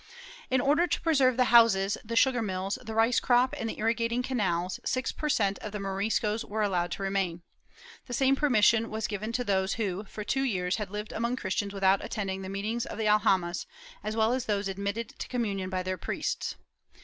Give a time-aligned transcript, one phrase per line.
[0.49, 4.23] In order to preserve the houses, the sugar mills, the rice crop and the irrigating
[4.23, 7.43] canals, six per cent, of the Moriscos were allowed to remain.
[8.07, 11.71] The same permission was given to those who, for two years, had lived among Christians
[11.71, 13.67] without attending the meetings of the al jamas,
[14.03, 16.55] as well as those admitted to com munion by their priests.